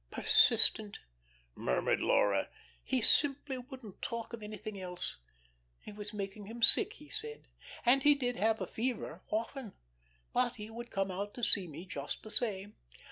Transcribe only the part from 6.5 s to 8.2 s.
sick, he said. And he